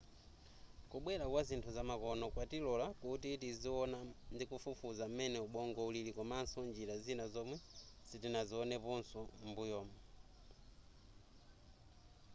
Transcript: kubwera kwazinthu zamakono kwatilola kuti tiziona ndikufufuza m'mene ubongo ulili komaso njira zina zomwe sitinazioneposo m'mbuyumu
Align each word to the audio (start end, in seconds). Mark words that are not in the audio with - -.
kubwera 0.91 1.25
kwazinthu 1.31 1.69
zamakono 1.77 2.25
kwatilola 2.33 2.85
kuti 3.01 3.29
tiziona 3.43 3.97
ndikufufuza 4.33 5.03
m'mene 5.07 5.37
ubongo 5.47 5.79
ulili 5.89 6.11
komaso 6.17 6.59
njira 6.69 6.95
zina 7.05 7.25
zomwe 7.33 7.57
sitinazioneposo 8.09 9.19
m'mbuyumu 9.45 9.95